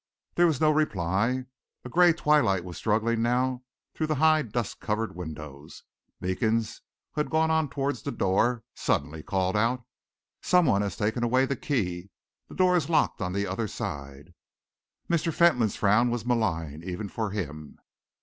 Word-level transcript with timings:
There 0.33 0.47
was 0.47 0.59
no 0.59 0.71
reply. 0.71 1.45
A 1.85 1.89
grey 1.89 2.11
twilight 2.11 2.65
was 2.65 2.75
struggling 2.75 3.21
now 3.21 3.61
through 3.93 4.07
the 4.07 4.15
high, 4.15 4.41
dust 4.41 4.79
covered 4.79 5.15
windows. 5.15 5.83
Meekins, 6.19 6.81
who 7.11 7.21
had 7.21 7.29
gone 7.29 7.51
on 7.51 7.69
towards 7.69 8.01
the 8.01 8.11
door, 8.11 8.63
suddenly 8.73 9.21
called 9.21 9.55
out: 9.55 9.83
"Some 10.41 10.65
one 10.65 10.81
has 10.81 10.97
taken 10.97 11.23
away 11.23 11.45
the 11.45 11.55
key! 11.55 12.09
The 12.49 12.55
door 12.55 12.75
is 12.75 12.89
locked 12.89 13.21
on 13.21 13.31
the 13.33 13.45
other 13.45 13.67
side!" 13.67 14.33
Mr. 15.07 15.31
Fentolin's 15.31 15.75
frown 15.75 16.09
was 16.09 16.25
malign 16.25 16.81
even 16.83 17.07
for 17.07 17.29
him. 17.29 17.77